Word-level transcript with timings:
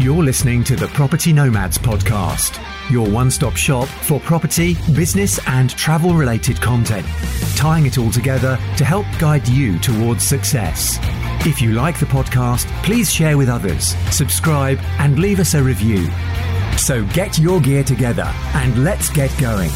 You're 0.00 0.22
listening 0.22 0.62
to 0.62 0.76
the 0.76 0.86
Property 0.86 1.32
Nomads 1.32 1.76
Podcast, 1.76 2.62
your 2.88 3.10
one 3.10 3.32
stop 3.32 3.56
shop 3.56 3.88
for 3.88 4.20
property, 4.20 4.76
business, 4.94 5.40
and 5.48 5.70
travel 5.70 6.14
related 6.14 6.60
content, 6.60 7.04
tying 7.56 7.84
it 7.84 7.98
all 7.98 8.12
together 8.12 8.56
to 8.76 8.84
help 8.84 9.06
guide 9.18 9.48
you 9.48 9.76
towards 9.80 10.22
success. 10.22 10.98
If 11.44 11.60
you 11.60 11.72
like 11.72 11.98
the 11.98 12.06
podcast, 12.06 12.66
please 12.84 13.12
share 13.12 13.36
with 13.36 13.48
others, 13.48 13.96
subscribe, 14.14 14.78
and 15.00 15.18
leave 15.18 15.40
us 15.40 15.54
a 15.54 15.62
review. 15.64 16.08
So 16.76 17.04
get 17.06 17.36
your 17.36 17.60
gear 17.60 17.82
together 17.82 18.32
and 18.54 18.84
let's 18.84 19.10
get 19.10 19.36
going. 19.40 19.70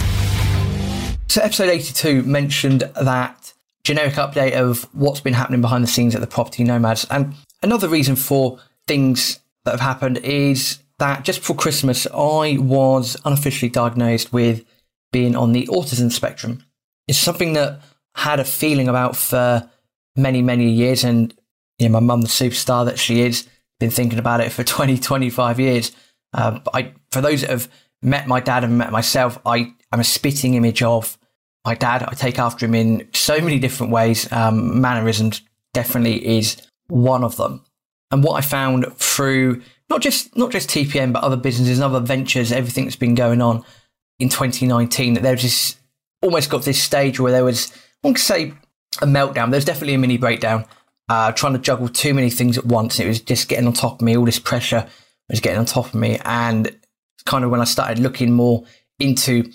So, 1.27 1.43
episode 1.43 1.69
82 1.69 2.23
mentioned 2.23 2.83
that 2.95 3.55
generic 3.83 4.15
update 4.15 4.53
of 4.53 4.85
what's 4.95 5.21
been 5.21 5.35
happening 5.35 5.63
behind 5.63 5.83
the 5.83 5.89
scenes 5.89 6.15
at 6.15 6.21
the 6.21 6.29
Property 6.29 6.63
Nomads. 6.63 7.09
And 7.11 7.35
another 7.61 7.89
reason 7.89 8.15
for 8.15 8.61
things 8.87 9.41
that 9.65 9.73
have 9.73 9.81
happened 9.81 10.19
is 10.19 10.83
that 10.99 11.25
just 11.25 11.41
before 11.41 11.57
Christmas, 11.57 12.07
I 12.07 12.59
was 12.59 13.17
unofficially 13.25 13.71
diagnosed 13.71 14.33
with 14.33 14.65
being 15.13 15.37
on 15.37 15.53
the 15.53 15.67
autism 15.67 16.11
spectrum. 16.11 16.65
It's 17.09 17.19
something 17.19 17.53
that 17.55 17.81
I 18.15 18.21
had 18.21 18.41
a 18.41 18.45
feeling 18.45 18.89
about 18.89 19.17
for 19.17 19.69
many, 20.17 20.43
many 20.43 20.71
years. 20.71 21.05
And 21.05 21.35
you 21.79 21.89
know, 21.89 21.95
my 21.95 22.01
mum, 22.01 22.23
the 22.23 22.29
superstar 22.29 22.85
that 22.87 22.99
she 22.99 23.21
is, 23.21 23.49
been 23.81 23.91
thinking 23.91 24.19
about 24.19 24.41
it 24.41 24.53
for 24.53 24.65
20, 24.65 24.99
25 24.99 25.61
years. 25.61 25.93
Uh, 26.33 26.61
I, 26.73 26.95
for 27.11 27.21
those 27.21 27.43
that 27.43 27.51
have 27.51 27.69
met 28.01 28.27
my 28.27 28.41
dad 28.41 28.65
and 28.65 28.79
met 28.79 28.91
myself, 28.91 29.39
I 29.45 29.73
am 29.93 30.01
a 30.01 30.05
spitting 30.05 30.55
image 30.55 30.83
of 30.83 31.19
my 31.65 31.75
dad. 31.75 32.03
I 32.03 32.15
take 32.15 32.39
after 32.39 32.67
him 32.67 32.75
in 32.75 33.09
so 33.13 33.41
many 33.41 33.59
different 33.59 33.93
ways. 33.93 34.31
Um, 34.33 34.81
mannerisms 34.81 35.43
definitely 35.75 36.39
is 36.39 36.57
one 36.89 37.25
of 37.25 37.37
them. 37.37 37.65
And 38.13 38.23
what 38.23 38.35
I 38.35 38.43
found 38.43 38.87
through 38.97 39.63
not 39.91 40.01
just 40.01 40.37
not 40.37 40.51
just 40.53 40.71
TPN 40.71 41.13
but 41.13 41.25
other 41.25 41.37
businesses 41.37 41.79
and 41.79 41.85
other 41.85 42.05
ventures, 42.05 42.53
everything 42.53 42.85
that's 42.85 42.97
been 42.97 43.15
going 43.15 43.43
on 43.43 43.65
in 44.19 44.29
2019, 44.29 45.15
that 45.15 45.23
there 45.23 45.33
was 45.33 45.43
this 45.43 45.77
almost 46.21 46.51
got 46.51 46.63
this 46.63 46.81
stage 46.81 47.19
where 47.19 47.33
there 47.33 47.45
was 47.45 47.73
I 47.73 48.09
won't 48.09 48.19
say 48.19 48.55
a 49.01 49.07
meltdown. 49.07 49.51
There's 49.51 49.65
definitely 49.65 49.95
a 49.95 49.99
mini 49.99 50.19
breakdown. 50.19 50.67
Uh, 51.09 51.33
trying 51.33 51.53
to 51.53 51.59
juggle 51.59 51.89
too 51.89 52.15
many 52.15 52.31
things 52.31 52.57
at 52.57 52.65
once. 52.65 52.99
It 53.01 53.07
was 53.07 53.21
just 53.21 53.49
getting 53.49 53.67
on 53.67 53.73
top 53.73 53.95
of 53.97 54.03
me. 54.03 54.17
All 54.17 54.25
this 54.25 54.39
pressure 54.39 54.89
was 55.29 55.41
getting 55.41 55.59
on 55.59 55.67
top 55.67 55.87
of 55.87 55.95
me, 55.95 56.19
and 56.25 56.75
kind 57.27 57.45
of 57.45 57.51
when 57.51 57.61
I 57.61 57.65
started 57.65 57.99
looking 57.99 58.33
more 58.33 58.65
into 58.99 59.51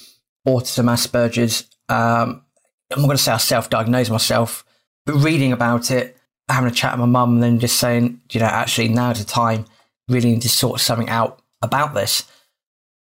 autism, 0.47 0.85
Asperger's. 0.85 1.65
Um, 1.89 2.43
I'm 2.91 3.01
not 3.01 3.07
going 3.07 3.17
to 3.17 3.23
say 3.23 3.31
I 3.31 3.37
self-diagnosed 3.37 4.11
myself, 4.11 4.65
but 5.05 5.15
reading 5.15 5.51
about 5.51 5.89
it, 5.89 6.16
having 6.49 6.69
a 6.69 6.73
chat 6.73 6.93
with 6.93 7.01
my 7.01 7.05
mum 7.05 7.35
and 7.35 7.43
then 7.43 7.59
just 7.59 7.77
saying, 7.77 8.21
you 8.31 8.39
know, 8.39 8.45
actually 8.45 8.87
now's 8.89 9.19
the 9.19 9.25
time, 9.25 9.65
really 10.07 10.31
need 10.31 10.41
to 10.41 10.49
sort 10.49 10.79
something 10.79 11.09
out 11.09 11.41
about 11.61 11.93
this. 11.93 12.23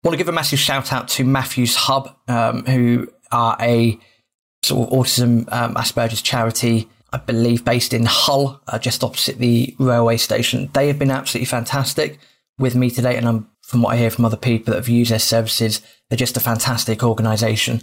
I 0.02 0.08
want 0.08 0.14
to 0.14 0.18
give 0.18 0.28
a 0.28 0.32
massive 0.32 0.58
shout 0.58 0.92
out 0.92 1.08
to 1.08 1.24
Matthews 1.24 1.74
Hub, 1.76 2.16
um, 2.28 2.64
who 2.64 3.08
are 3.32 3.56
a 3.60 3.98
sort 4.62 4.88
of 4.88 4.98
autism 4.98 5.50
um, 5.52 5.74
Asperger's 5.74 6.22
charity, 6.22 6.88
I 7.12 7.18
believe 7.18 7.64
based 7.64 7.92
in 7.92 8.04
Hull, 8.06 8.60
uh, 8.68 8.78
just 8.78 9.04
opposite 9.04 9.38
the 9.38 9.74
railway 9.78 10.16
station. 10.16 10.70
They 10.72 10.86
have 10.88 10.98
been 10.98 11.10
absolutely 11.10 11.46
fantastic 11.46 12.18
with 12.58 12.74
me 12.74 12.90
today, 12.90 13.16
and 13.16 13.28
I'm, 13.28 13.50
from 13.62 13.82
what 13.82 13.94
I 13.94 13.98
hear 13.98 14.10
from 14.10 14.24
other 14.24 14.36
people 14.36 14.72
that 14.72 14.78
have 14.78 14.88
used 14.88 15.10
their 15.10 15.18
services, 15.18 15.82
they're 16.08 16.16
just 16.16 16.36
a 16.36 16.40
fantastic 16.40 17.02
organisation. 17.02 17.82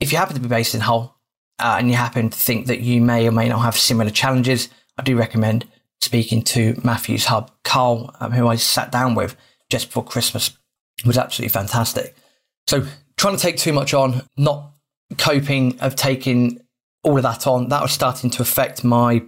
If 0.00 0.12
you 0.12 0.18
happen 0.18 0.34
to 0.34 0.40
be 0.40 0.48
based 0.48 0.74
in 0.74 0.80
Hull 0.80 1.20
uh, 1.58 1.76
and 1.78 1.88
you 1.88 1.96
happen 1.96 2.30
to 2.30 2.38
think 2.38 2.66
that 2.66 2.80
you 2.80 3.00
may 3.00 3.28
or 3.28 3.32
may 3.32 3.48
not 3.48 3.60
have 3.60 3.76
similar 3.76 4.10
challenges, 4.10 4.68
I 5.00 5.02
do 5.02 5.16
recommend 5.16 5.66
speaking 6.02 6.42
to 6.42 6.78
Matthew's 6.84 7.24
Hub. 7.24 7.50
Carl, 7.64 8.14
um, 8.20 8.32
who 8.32 8.48
I 8.48 8.56
sat 8.56 8.92
down 8.92 9.14
with 9.14 9.34
just 9.70 9.86
before 9.86 10.04
Christmas, 10.04 10.56
was 11.06 11.16
absolutely 11.16 11.52
fantastic. 11.52 12.14
So, 12.66 12.86
trying 13.16 13.36
to 13.36 13.42
take 13.42 13.56
too 13.56 13.72
much 13.72 13.94
on, 13.94 14.22
not 14.36 14.72
coping 15.16 15.80
of 15.80 15.96
taking 15.96 16.60
all 17.02 17.16
of 17.16 17.22
that 17.22 17.46
on, 17.46 17.70
that 17.70 17.80
was 17.80 17.92
starting 17.92 18.28
to 18.28 18.42
affect 18.42 18.84
my 18.84 19.22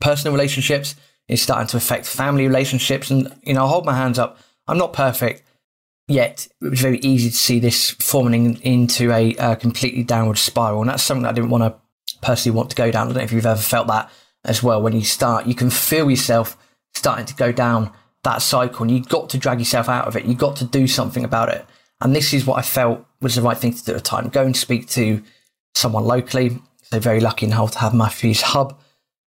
personal 0.00 0.32
relationships. 0.32 0.94
It's 1.26 1.42
starting 1.42 1.66
to 1.68 1.76
affect 1.76 2.06
family 2.06 2.46
relationships. 2.46 3.10
And, 3.10 3.34
you 3.42 3.54
know, 3.54 3.64
I 3.64 3.68
hold 3.68 3.84
my 3.84 3.96
hands 3.96 4.20
up. 4.20 4.38
I'm 4.68 4.78
not 4.78 4.92
perfect 4.92 5.42
yet. 6.06 6.46
It 6.62 6.70
was 6.70 6.80
very 6.80 6.98
easy 6.98 7.30
to 7.30 7.36
see 7.36 7.58
this 7.58 7.90
forming 7.90 8.62
into 8.62 9.10
a, 9.10 9.34
a 9.34 9.56
completely 9.56 10.04
downward 10.04 10.38
spiral. 10.38 10.82
And 10.82 10.90
that's 10.90 11.02
something 11.02 11.24
that 11.24 11.30
I 11.30 11.32
didn't 11.32 11.50
want 11.50 11.64
to 11.64 11.74
personally 12.22 12.56
want 12.56 12.70
to 12.70 12.76
go 12.76 12.92
down. 12.92 13.08
I 13.08 13.10
don't 13.10 13.16
know 13.16 13.24
if 13.24 13.32
you've 13.32 13.44
ever 13.44 13.60
felt 13.60 13.88
that 13.88 14.08
as 14.46 14.62
well. 14.62 14.80
When 14.80 14.94
you 14.94 15.02
start, 15.02 15.46
you 15.46 15.54
can 15.54 15.70
feel 15.70 16.10
yourself 16.10 16.56
starting 16.94 17.26
to 17.26 17.34
go 17.34 17.52
down 17.52 17.92
that 18.24 18.42
cycle 18.42 18.82
and 18.82 18.90
you've 18.90 19.08
got 19.08 19.28
to 19.30 19.38
drag 19.38 19.58
yourself 19.58 19.88
out 19.88 20.06
of 20.06 20.16
it. 20.16 20.24
You've 20.24 20.38
got 20.38 20.56
to 20.56 20.64
do 20.64 20.86
something 20.86 21.24
about 21.24 21.48
it. 21.48 21.64
And 22.00 22.14
this 22.14 22.32
is 22.32 22.46
what 22.46 22.58
I 22.58 22.62
felt 22.62 23.04
was 23.20 23.36
the 23.36 23.42
right 23.42 23.56
thing 23.56 23.72
to 23.72 23.84
do 23.84 23.92
at 23.92 23.98
the 23.98 24.02
time. 24.02 24.28
Go 24.28 24.44
and 24.44 24.56
speak 24.56 24.88
to 24.90 25.22
someone 25.74 26.04
locally. 26.04 26.58
So 26.82 27.00
very 27.00 27.20
lucky 27.20 27.46
and 27.46 27.72
to 27.72 27.78
have 27.78 27.94
Matthew's 27.94 28.42
Hub. 28.42 28.78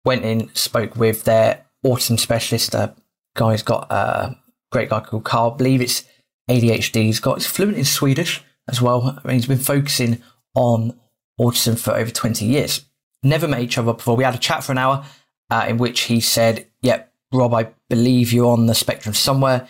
Went 0.05 0.23
in, 0.23 0.53
spoke 0.55 0.95
with 0.95 1.23
their 1.23 1.65
autism 1.85 2.19
specialist. 2.19 2.73
A 2.73 2.95
guy's 3.35 3.63
got 3.63 3.91
a 3.91 4.37
great 4.71 4.89
guy 4.89 5.01
called 5.01 5.25
Carl. 5.25 5.53
I 5.53 5.57
believe 5.57 5.81
it's 5.81 6.03
ADHD. 6.49 7.03
He's 7.03 7.19
got, 7.19 7.37
he's 7.37 7.47
fluent 7.47 7.77
in 7.77 7.85
Swedish 7.85 8.41
as 8.69 8.81
well. 8.81 9.19
I 9.23 9.27
mean, 9.27 9.35
he's 9.35 9.45
been 9.45 9.57
focusing 9.57 10.21
on 10.55 10.99
autism 11.39 11.77
for 11.77 11.91
over 11.95 12.11
20 12.11 12.45
years 12.45 12.85
never 13.23 13.47
met 13.47 13.61
each 13.61 13.77
other 13.77 13.93
before. 13.93 14.15
We 14.15 14.23
had 14.23 14.35
a 14.35 14.39
chat 14.39 14.63
for 14.63 14.71
an 14.71 14.77
hour 14.77 15.05
uh, 15.49 15.65
in 15.67 15.77
which 15.77 16.01
he 16.01 16.19
said, 16.19 16.67
Yep, 16.81 17.11
yeah, 17.31 17.37
Rob, 17.37 17.53
I 17.53 17.69
believe 17.89 18.31
you're 18.31 18.51
on 18.51 18.67
the 18.67 18.75
spectrum 18.75 19.13
somewhere. 19.13 19.67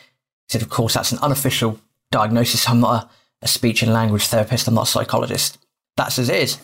He 0.47 0.53
said, 0.53 0.61
Of 0.61 0.69
course, 0.69 0.93
that's 0.93 1.11
an 1.11 1.19
unofficial 1.19 1.79
diagnosis. 2.11 2.67
I'm 2.69 2.79
not 2.79 3.03
a, 3.03 3.09
a 3.43 3.47
speech 3.47 3.81
and 3.81 3.93
language 3.93 4.27
therapist, 4.27 4.67
I'm 4.67 4.75
not 4.75 4.87
a 4.87 4.91
psychologist. 4.91 5.57
That's 5.97 6.19
as 6.19 6.29
it 6.29 6.37
is. 6.37 6.57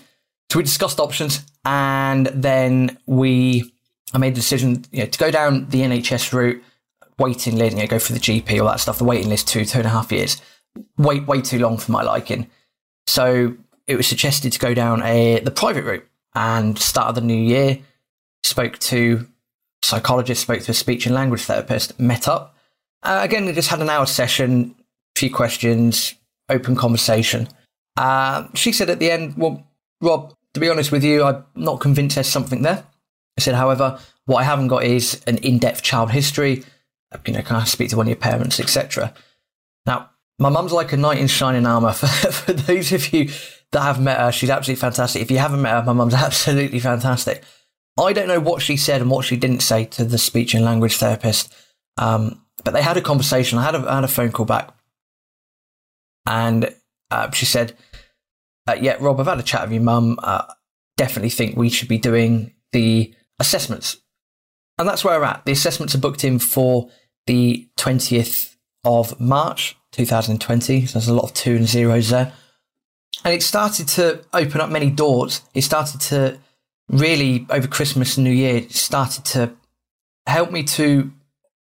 So 0.51 0.59
we 0.59 0.63
discussed 0.63 0.99
options 0.99 1.43
and 1.65 2.27
then 2.27 2.97
we, 3.05 3.71
I 4.13 4.17
made 4.17 4.33
the 4.35 4.39
decision 4.39 4.85
you 4.91 4.99
know, 4.99 5.05
to 5.07 5.19
go 5.19 5.31
down 5.31 5.67
the 5.69 5.81
NHS 5.81 6.31
route, 6.33 6.63
waiting 7.17 7.57
list, 7.57 7.75
you 7.75 7.81
know, 7.81 7.87
go 7.87 7.99
for 7.99 8.13
the 8.13 8.19
GP, 8.19 8.61
all 8.61 8.67
that 8.67 8.79
stuff, 8.79 8.99
the 8.99 9.03
waiting 9.03 9.29
list, 9.29 9.47
two, 9.47 9.65
two 9.65 9.79
and 9.79 9.87
a 9.87 9.89
half 9.89 10.11
years. 10.11 10.41
Wait, 10.97 11.25
way 11.25 11.41
too 11.41 11.59
long 11.59 11.77
for 11.77 11.91
my 11.91 12.03
liking. 12.03 12.47
So 13.07 13.55
it 13.87 13.95
was 13.95 14.07
suggested 14.07 14.53
to 14.53 14.59
go 14.59 14.73
down 14.73 15.01
a 15.03 15.39
the 15.39 15.51
private 15.51 15.83
route 15.83 16.07
and 16.35 16.77
start 16.77 17.09
of 17.09 17.15
the 17.15 17.21
new 17.21 17.33
year, 17.33 17.79
spoke 18.43 18.77
to 18.79 19.27
psychologist, 19.83 20.41
spoke 20.41 20.61
to 20.61 20.71
a 20.71 20.73
speech 20.75 21.05
and 21.05 21.15
language 21.15 21.41
therapist, 21.41 21.99
met 21.99 22.27
up. 22.27 22.55
Uh, 23.03 23.19
again, 23.21 23.45
we 23.45 23.53
just 23.53 23.69
had 23.69 23.81
an 23.81 23.89
hour 23.89 24.05
session, 24.05 24.75
few 25.15 25.31
questions, 25.31 26.15
open 26.49 26.75
conversation. 26.75 27.47
Uh, 27.95 28.47
she 28.53 28.71
said 28.71 28.89
at 28.89 28.99
the 28.99 29.11
end, 29.11 29.35
well, 29.37 29.65
Rob, 30.01 30.33
to 30.53 30.59
be 30.59 30.69
honest 30.69 30.91
with 30.91 31.03
you, 31.03 31.23
I'm 31.23 31.45
not 31.55 31.79
convinced 31.79 32.15
there's 32.15 32.27
something 32.27 32.61
there. 32.61 32.83
I 33.37 33.41
said, 33.41 33.55
however, 33.55 33.99
what 34.25 34.37
I 34.37 34.43
haven't 34.43 34.67
got 34.67 34.83
is 34.83 35.21
an 35.27 35.37
in-depth 35.37 35.81
child 35.83 36.11
history. 36.11 36.63
You 37.25 37.33
know, 37.33 37.41
can 37.41 37.55
I 37.55 37.63
speak 37.63 37.89
to 37.89 37.97
one 37.97 38.07
of 38.07 38.09
your 38.09 38.17
parents, 38.17 38.59
etc. 38.59 39.13
Now, 39.85 40.09
my 40.39 40.49
mum's 40.49 40.73
like 40.73 40.91
a 40.91 40.97
knight 40.97 41.19
in 41.19 41.27
shining 41.27 41.65
armor. 41.65 41.93
For, 41.93 42.07
for 42.07 42.53
those 42.53 42.91
of 42.91 43.13
you 43.13 43.29
that 43.71 43.81
have 43.81 43.99
met 43.99 44.19
her. 44.19 44.31
She's 44.31 44.49
absolutely 44.49 44.81
fantastic. 44.81 45.21
If 45.21 45.31
you 45.31 45.37
haven't 45.37 45.61
met 45.61 45.73
her, 45.73 45.83
my 45.83 45.93
mum's 45.93 46.13
absolutely 46.27 46.79
fantastic. 46.79 47.43
I 47.97 48.13
don't 48.13 48.27
know 48.27 48.39
what 48.39 48.61
she 48.61 48.77
said 48.77 49.01
and 49.01 49.09
what 49.09 49.25
she 49.25 49.37
didn't 49.37 49.61
say 49.61 49.85
to 49.85 50.03
the 50.03 50.17
speech 50.17 50.53
and 50.53 50.65
language 50.65 50.97
therapist, 50.97 51.53
um, 51.97 52.41
but 52.63 52.73
they 52.73 52.81
had 52.81 52.97
a 52.97 53.01
conversation. 53.01 53.57
I 53.57 53.63
had 53.63 53.75
a, 53.75 53.89
I 53.89 53.95
had 53.95 54.03
a 54.03 54.09
phone 54.09 54.31
call 54.31 54.45
back, 54.45 54.73
and 56.25 56.73
uh, 57.11 57.31
she 57.31 57.45
said, 57.45 57.77
uh, 58.67 58.75
"Yeah, 58.79 58.97
Rob, 58.99 59.19
I've 59.19 59.27
had 59.27 59.39
a 59.39 59.43
chat 59.43 59.63
with 59.63 59.73
your 59.73 59.83
mum. 59.83 60.19
Uh, 60.21 60.43
definitely 60.97 61.29
think 61.29 61.55
we 61.55 61.69
should 61.69 61.87
be 61.87 61.97
doing 61.97 62.53
the 62.73 63.13
assessments." 63.39 63.97
And 64.77 64.89
that's 64.89 65.05
where 65.05 65.17
we're 65.17 65.25
at. 65.25 65.45
The 65.45 65.53
assessments 65.53 65.95
are 65.95 65.99
booked 65.99 66.25
in 66.25 66.37
for 66.37 66.89
the 67.27 67.69
20th 67.79 68.55
of 68.83 69.17
March 69.21 69.77
2020. 69.93 70.85
So 70.85 70.93
there's 70.93 71.07
a 71.07 71.13
lot 71.13 71.23
of 71.23 71.33
two 71.33 71.55
and 71.55 71.65
zeros 71.65 72.09
there 72.09 72.33
and 73.23 73.33
it 73.33 73.43
started 73.43 73.87
to 73.89 74.23
open 74.33 74.61
up 74.61 74.69
many 74.69 74.89
doors. 74.89 75.41
It 75.53 75.61
started 75.61 76.01
to 76.01 76.39
really 76.89 77.45
over 77.49 77.67
Christmas 77.67 78.17
and 78.17 78.23
New 78.23 78.31
Year 78.31 78.57
it 78.57 78.71
started 78.71 79.25
to 79.25 79.51
help 80.27 80.51
me 80.51 80.63
to 80.63 81.11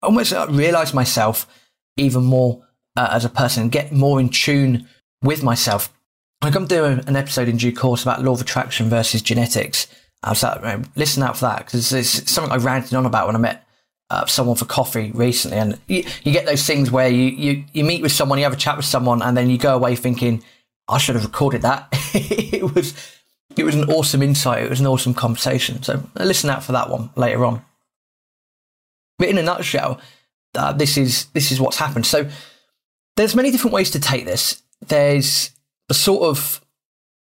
almost 0.02 0.32
uh, 0.32 0.46
realize 0.50 0.94
myself 0.94 1.46
even 1.96 2.24
more 2.24 2.62
uh, 2.96 3.08
as 3.12 3.24
a 3.24 3.28
person, 3.28 3.68
get 3.68 3.92
more 3.92 4.20
in 4.20 4.28
tune 4.28 4.86
with 5.22 5.42
myself. 5.42 5.92
Like 6.42 6.54
I'm 6.54 6.66
doing 6.66 7.02
an 7.06 7.16
episode 7.16 7.48
in 7.48 7.56
due 7.56 7.72
course 7.72 8.02
about 8.02 8.22
law 8.22 8.32
of 8.32 8.40
attraction 8.40 8.88
versus 8.88 9.22
genetics. 9.22 9.86
I 10.22 10.30
was 10.30 10.42
like, 10.42 10.86
listen 10.96 11.22
out 11.22 11.36
for 11.36 11.46
that 11.46 11.64
because 11.64 11.92
it's 11.92 12.30
something 12.30 12.52
I 12.52 12.56
ranted 12.56 12.94
on 12.94 13.06
about 13.06 13.26
when 13.26 13.36
I 13.36 13.38
met 13.38 13.66
uh, 14.10 14.26
someone 14.26 14.56
for 14.56 14.64
coffee 14.64 15.12
recently. 15.14 15.58
And 15.58 15.78
you, 15.86 16.04
you 16.24 16.32
get 16.32 16.46
those 16.46 16.66
things 16.66 16.90
where 16.90 17.08
you, 17.08 17.24
you, 17.24 17.64
you 17.72 17.84
meet 17.84 18.02
with 18.02 18.12
someone, 18.12 18.38
you 18.38 18.44
have 18.44 18.52
a 18.52 18.56
chat 18.56 18.76
with 18.76 18.86
someone, 18.86 19.22
and 19.22 19.36
then 19.36 19.48
you 19.48 19.58
go 19.58 19.74
away 19.74 19.96
thinking, 19.96 20.42
I 20.90 20.98
should 20.98 21.14
have 21.14 21.24
recorded 21.24 21.62
that. 21.62 21.88
it 22.14 22.74
was 22.74 22.94
it 23.56 23.64
was 23.64 23.74
an 23.74 23.90
awesome 23.90 24.22
insight. 24.22 24.64
It 24.64 24.70
was 24.70 24.80
an 24.80 24.86
awesome 24.86 25.14
conversation. 25.14 25.82
So 25.82 26.02
listen 26.16 26.50
out 26.50 26.64
for 26.64 26.72
that 26.72 26.90
one 26.90 27.10
later 27.16 27.44
on. 27.44 27.64
But 29.18 29.28
in 29.28 29.38
a 29.38 29.42
nutshell, 29.42 30.00
uh, 30.54 30.72
this 30.72 30.96
is 30.96 31.26
this 31.26 31.52
is 31.52 31.60
what's 31.60 31.76
happened. 31.76 32.06
So 32.06 32.28
there's 33.16 33.36
many 33.36 33.50
different 33.50 33.74
ways 33.74 33.90
to 33.92 34.00
take 34.00 34.24
this. 34.24 34.62
There's 34.86 35.50
a 35.88 35.94
sort 35.94 36.22
of 36.22 36.64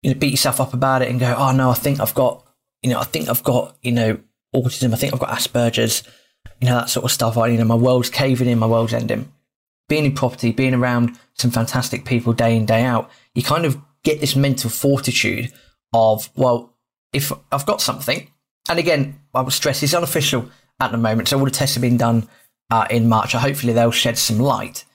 you 0.02 0.12
know 0.12 0.18
beat 0.18 0.30
yourself 0.30 0.60
up 0.60 0.74
about 0.74 1.02
it 1.02 1.10
and 1.10 1.20
go, 1.20 1.34
oh 1.36 1.52
no, 1.52 1.70
I 1.70 1.74
think 1.74 2.00
I've 2.00 2.14
got 2.14 2.46
you 2.82 2.90
know 2.90 3.00
I 3.00 3.04
think 3.04 3.28
I've 3.28 3.42
got 3.42 3.76
you 3.82 3.92
know 3.92 4.18
autism. 4.54 4.92
I 4.92 4.96
think 4.96 5.12
I've 5.12 5.20
got 5.20 5.30
Asperger's. 5.30 6.02
You 6.60 6.68
know 6.68 6.76
that 6.76 6.90
sort 6.90 7.04
of 7.04 7.10
stuff. 7.10 7.36
I 7.36 7.48
you 7.48 7.58
know 7.58 7.64
my 7.64 7.74
world's 7.74 8.10
caving 8.10 8.48
in, 8.48 8.58
my 8.58 8.66
world's 8.66 8.94
ending. 8.94 9.32
Being 9.92 10.06
in 10.06 10.14
property, 10.14 10.52
being 10.52 10.72
around 10.72 11.18
some 11.34 11.50
fantastic 11.50 12.06
people 12.06 12.32
day 12.32 12.56
in 12.56 12.64
day 12.64 12.82
out, 12.82 13.10
you 13.34 13.42
kind 13.42 13.66
of 13.66 13.76
get 14.04 14.22
this 14.22 14.34
mental 14.34 14.70
fortitude 14.70 15.52
of 15.92 16.30
well, 16.34 16.72
if 17.12 17.30
I've 17.52 17.66
got 17.66 17.82
something, 17.82 18.26
and 18.70 18.78
again, 18.78 19.20
I 19.34 19.42
would 19.42 19.52
stress 19.52 19.82
it's 19.82 19.92
unofficial 19.92 20.48
at 20.80 20.92
the 20.92 20.96
moment, 20.96 21.28
so 21.28 21.38
all 21.38 21.44
the 21.44 21.50
tests 21.50 21.74
have 21.74 21.82
been 21.82 21.98
done 21.98 22.26
uh, 22.70 22.86
in 22.88 23.06
March. 23.06 23.32
Hopefully, 23.32 23.74
they'll 23.74 23.90
shed 23.90 24.16
some 24.16 24.38
light. 24.38 24.86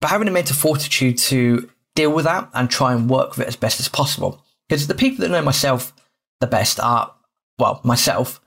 But 0.00 0.10
having 0.10 0.28
a 0.28 0.30
mental 0.30 0.54
fortitude 0.54 1.18
to 1.18 1.68
deal 1.96 2.12
with 2.12 2.26
that 2.26 2.48
and 2.54 2.70
try 2.70 2.92
and 2.92 3.10
work 3.10 3.30
with 3.30 3.40
it 3.40 3.48
as 3.48 3.56
best 3.56 3.80
as 3.80 3.88
possible. 3.88 4.40
Because 4.68 4.86
the 4.86 4.94
people 4.94 5.22
that 5.22 5.32
know 5.32 5.42
myself 5.42 5.92
the 6.38 6.46
best 6.46 6.78
are, 6.78 7.12
well, 7.58 7.80
myself, 7.82 8.40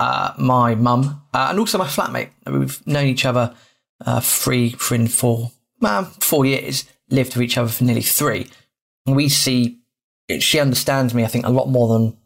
uh, 0.00 0.32
my 0.38 0.74
mum, 0.74 1.20
uh, 1.34 1.48
and 1.50 1.58
also 1.58 1.76
my 1.76 1.86
flatmate. 1.86 2.30
We've 2.46 2.86
known 2.86 3.08
each 3.08 3.26
other 3.26 3.54
uh, 4.04 4.20
three, 4.20 4.70
three 4.70 4.98
and 4.98 5.12
four, 5.12 5.52
well, 5.80 6.04
four 6.04 6.46
years, 6.46 6.84
lived 7.10 7.34
with 7.34 7.42
each 7.42 7.58
other 7.58 7.68
for 7.68 7.84
nearly 7.84 8.02
three. 8.02 8.48
And 9.06 9.14
we 9.16 9.28
see, 9.28 9.78
she 10.40 10.58
understands 10.58 11.12
me, 11.12 11.24
I 11.24 11.28
think, 11.28 11.46
a 11.46 11.50
lot 11.50 11.68
more 11.68 11.88
than, 11.88 12.16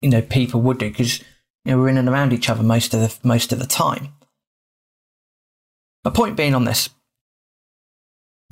you 0.00 0.10
know, 0.10 0.22
people 0.22 0.60
would 0.62 0.78
do 0.78 0.90
because, 0.90 1.20
you 1.64 1.72
know, 1.72 1.78
we're 1.78 1.88
in 1.88 1.98
and 1.98 2.08
around 2.08 2.32
each 2.32 2.50
other 2.50 2.62
most 2.62 2.94
of 2.94 3.00
the, 3.00 3.16
most 3.22 3.52
of 3.52 3.58
the 3.58 3.66
time. 3.66 4.08
My 6.04 6.10
point 6.10 6.36
being 6.36 6.54
on 6.54 6.64
this, 6.64 6.90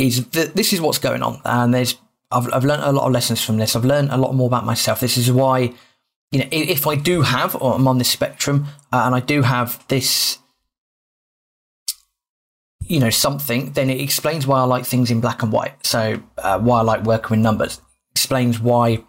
is 0.01 0.27
that 0.31 0.55
this 0.55 0.73
is 0.73 0.81
what's 0.81 0.99
going 0.99 1.23
on, 1.23 1.41
and 1.45 1.75
there's 1.75 1.97
I've 2.31 2.53
I've 2.53 2.65
learned 2.65 2.83
a 2.83 2.93
lot 2.93 3.07
of 3.07 3.13
lessons 3.13 3.45
from 3.45 3.59
this. 3.59 3.77
I've 3.77 3.85
learned 3.85 4.11
a 4.11 4.17
lot 4.17 4.35
more 4.35 4.47
about 4.47 4.65
myself. 4.65 5.01
This 5.01 5.17
is 5.17 5.31
why, 5.31 5.75
you 6.33 6.39
know, 6.41 6.47
if 6.51 6.87
I 6.87 6.95
do 6.95 7.23
have, 7.23 7.55
or 7.57 7.75
I'm 7.75 7.87
on 7.87 7.99
this 7.99 8.09
spectrum, 8.09 8.67
uh, 8.93 9.03
and 9.05 9.15
I 9.15 9.21
do 9.21 9.43
have 9.43 9.87
this, 9.89 10.39
you 12.91 12.99
know, 12.99 13.09
something, 13.09 13.71
then 13.73 13.89
it 13.89 14.01
explains 14.01 14.49
why 14.49 14.59
I 14.59 14.65
like 14.65 14.85
things 14.85 15.13
in 15.13 15.21
black 15.21 15.45
and 15.45 15.53
white. 15.53 15.87
So 15.87 16.21
uh, 16.39 16.59
why 16.59 16.81
I 16.81 16.83
like 16.83 17.05
working 17.05 17.31
with 17.31 17.41
numbers 17.41 17.81
explains 18.11 18.59
why 18.59 19.05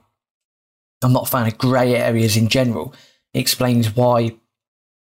I'm 1.02 1.14
not 1.14 1.28
a 1.28 1.32
fan 1.32 1.48
of 1.48 1.58
grey 1.58 1.96
areas 1.96 2.38
in 2.38 2.48
general. 2.48 2.94
It 3.34 3.40
explains 3.40 3.96
why 3.96 4.20
you 4.20 4.40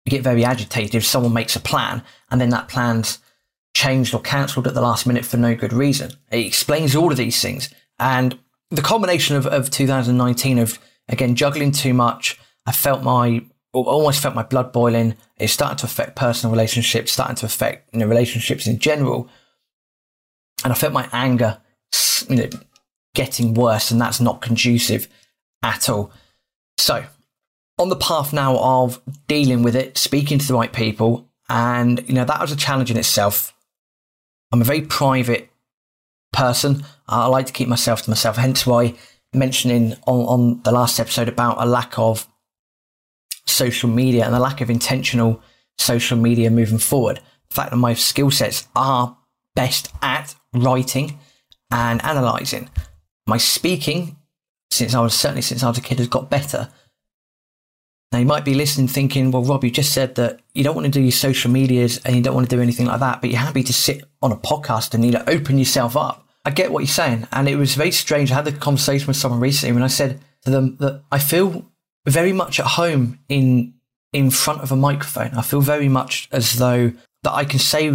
get 0.10 0.24
very 0.24 0.44
agitated 0.44 0.94
if 0.94 1.06
someone 1.06 1.32
makes 1.32 1.56
a 1.56 1.62
plan 1.62 2.04
and 2.30 2.42
then 2.42 2.50
that 2.50 2.68
plan's 2.68 3.20
changed 3.74 4.14
or 4.14 4.20
cancelled 4.20 4.68
at 4.68 4.74
the 4.74 4.82
last 4.82 5.08
minute 5.08 5.24
for 5.24 5.38
no 5.38 5.56
good 5.56 5.72
reason. 5.72 6.12
It 6.30 6.46
explains 6.46 6.98
all 6.98 7.12
of 7.12 7.18
these 7.18 7.42
things. 7.42 7.74
And 7.98 8.38
the 8.72 8.82
combination 8.82 9.38
of, 9.38 9.48
of 9.48 9.72
2019 9.72 10.60
of, 10.60 10.80
again, 11.08 11.36
juggling 11.36 11.72
too 11.72 11.94
much, 11.94 12.38
I 12.66 12.74
felt 12.74 13.04
my, 13.04 13.46
almost 13.84 14.22
felt 14.22 14.36
my 14.36 14.44
blood 14.44 14.72
boiling. 14.72 15.16
It 15.38 15.50
started 15.50 15.80
to 15.80 15.86
affect 15.86 16.16
personal 16.16 16.52
relationships, 16.52 17.12
starting 17.12 17.36
to 17.38 17.46
affect, 17.46 17.94
you 17.94 18.00
know, 18.00 18.08
relationships 18.08 18.68
in 18.68 18.80
general. 18.80 19.30
And 20.64 20.72
I 20.72 20.76
felt 20.76 20.94
my 20.94 21.10
anger, 21.12 21.60
you 22.30 22.36
know, 22.38 22.50
getting 23.14 23.54
worse, 23.54 23.92
and 23.92 24.00
that's 24.00 24.20
not 24.20 24.42
conducive 24.42 25.08
at 25.64 25.90
all. 25.90 26.12
So, 26.78 27.06
on 27.78 27.90
the 27.90 27.96
path 27.96 28.32
now 28.32 28.58
of 28.58 29.02
dealing 29.28 29.64
with 29.64 29.76
it, 29.76 29.98
speaking 29.98 30.40
to 30.40 30.48
the 30.48 30.54
right 30.54 30.72
people, 30.72 31.28
and 31.50 32.04
you 32.08 32.14
know 32.14 32.26
that 32.26 32.42
was 32.42 32.52
a 32.52 32.56
challenge 32.56 32.92
in 32.92 32.98
itself. 32.98 33.54
I'm 34.52 34.62
a 34.62 34.66
very 34.66 34.82
private 34.82 35.50
person. 36.32 36.84
I 37.08 37.28
like 37.28 37.48
to 37.48 37.54
keep 37.54 37.68
myself 37.68 38.04
to 38.04 38.10
myself. 38.10 38.38
Hence 38.38 38.66
why 38.66 38.96
mentioning 39.34 39.94
on, 40.08 40.26
on 40.26 40.62
the 40.64 40.72
last 40.72 41.00
episode 41.00 41.28
about 41.28 41.58
a 41.60 41.66
lack 41.66 41.98
of 42.00 42.28
social 43.48 43.90
media 43.90 44.26
and 44.26 44.34
the 44.34 44.40
lack 44.40 44.62
of 44.62 44.70
intentional 44.70 45.42
social 45.78 46.18
media 46.18 46.50
moving 46.50 46.78
forward. 46.78 47.20
The 47.50 47.56
fact 47.56 47.72
that 47.72 47.78
my 47.78 47.94
skill 47.94 48.32
sets 48.32 48.68
are 48.76 49.18
best 49.56 49.94
at 50.02 50.36
writing 50.54 51.20
and 51.72 52.02
analysing. 52.04 52.70
My 53.28 53.38
speaking, 53.38 54.18
since 54.70 54.94
I 54.94 55.02
was 55.02 55.14
certainly 55.14 55.42
since 55.42 55.64
I 55.64 55.70
was 55.70 55.78
a 55.78 55.82
kid, 55.82 56.00
has 56.00 56.08
got 56.08 56.30
better. 56.30 56.70
Now 58.12 58.20
you 58.20 58.26
might 58.26 58.46
be 58.46 58.54
listening 58.54 58.88
thinking, 58.88 59.32
well, 59.32 59.44
Rob, 59.44 59.64
you 59.64 59.72
just 59.72 59.92
said 59.92 60.16
that 60.16 60.40
you 60.54 60.64
don't 60.64 60.76
want 60.76 60.86
to 60.86 60.92
do 60.92 61.02
your 61.02 61.12
social 61.12 61.52
medias 61.52 62.00
and 62.06 62.16
you 62.16 62.22
don't 62.22 62.36
want 62.36 62.50
to 62.50 62.56
do 62.56 62.62
anything 62.62 62.86
like 62.86 63.00
that, 63.00 63.20
but 63.20 63.30
you're 63.30 63.40
happy 63.40 63.64
to 63.64 63.74
sit 63.74 64.04
on 64.22 64.32
a 64.32 64.38
podcast 64.38 64.94
and 64.94 65.04
you 65.04 65.12
know 65.12 65.24
open 65.28 65.58
yourself 65.58 65.98
up. 65.98 66.28
I 66.46 66.52
get 66.52 66.72
what 66.72 66.82
you're 66.82 66.88
saying, 66.88 67.28
and 67.32 67.50
it 67.50 67.56
was 67.56 67.74
very 67.74 67.92
strange. 67.92 68.32
I 68.32 68.36
had 68.36 68.46
the 68.46 68.52
conversation 68.52 69.08
with 69.08 69.18
someone 69.18 69.40
recently 69.40 69.74
when 69.74 69.84
I 69.84 69.88
said 69.88 70.22
to 70.44 70.52
them 70.52 70.78
that 70.78 71.04
I 71.12 71.18
feel 71.18 71.66
very 72.06 72.34
much 72.34 72.60
at 72.60 72.66
home 72.66 73.20
in 73.30 73.74
in 74.14 74.32
front 74.32 74.62
of 74.62 74.72
a 74.72 74.76
microphone. 74.76 75.32
I 75.34 75.42
feel 75.42 75.62
very 75.62 75.90
much 75.90 76.30
as 76.32 76.54
though 76.54 76.94
that 77.24 77.32
I 77.34 77.44
can 77.44 77.60
say 77.60 77.92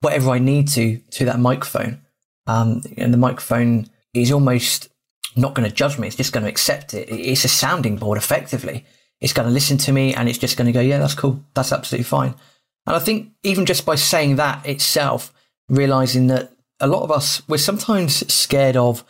whatever 0.00 0.30
I 0.30 0.38
need 0.38 0.68
to 0.68 0.98
to 1.12 1.24
that 1.26 1.38
microphone, 1.38 2.02
um, 2.46 2.82
and 2.96 3.12
the 3.12 3.18
microphone 3.18 3.88
is 4.12 4.30
almost 4.30 4.88
not 5.36 5.54
going 5.54 5.68
to 5.68 5.74
judge 5.74 5.98
me. 5.98 6.06
It's 6.06 6.16
just 6.16 6.32
going 6.32 6.44
to 6.44 6.50
accept 6.50 6.94
it. 6.94 7.08
It's 7.10 7.44
a 7.44 7.48
sounding 7.48 7.96
board, 7.96 8.18
effectively 8.18 8.84
it's 9.24 9.32
going 9.32 9.48
to 9.48 9.54
listen 9.54 9.78
to 9.78 9.92
me 9.92 10.14
and 10.14 10.28
it's 10.28 10.38
just 10.38 10.58
going 10.58 10.66
to 10.66 10.72
go, 10.72 10.80
yeah, 10.80 10.98
that's 10.98 11.14
cool. 11.14 11.42
That's 11.54 11.72
absolutely 11.72 12.04
fine. 12.04 12.34
And 12.86 12.94
I 12.94 12.98
think 12.98 13.30
even 13.42 13.64
just 13.64 13.86
by 13.86 13.94
saying 13.94 14.36
that 14.36 14.66
itself, 14.66 15.32
realizing 15.68 16.26
that 16.26 16.52
a 16.78 16.86
lot 16.86 17.02
of 17.02 17.10
us, 17.10 17.40
we're 17.48 17.56
sometimes 17.56 18.30
scared 18.32 18.76
of 18.76 19.02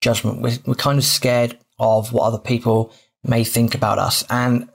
judgment. 0.00 0.40
We're, 0.40 0.58
we're 0.66 0.74
kind 0.74 0.98
of 0.98 1.04
scared 1.04 1.56
of 1.78 2.12
what 2.12 2.24
other 2.24 2.38
people 2.38 2.92
may 3.24 3.44
think 3.44 3.74
about 3.74 3.98
us. 3.98 4.24
And 4.30 4.68